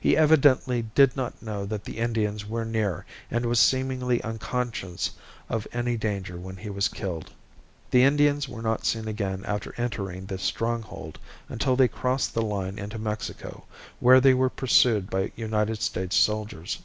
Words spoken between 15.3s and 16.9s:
United States soldiers.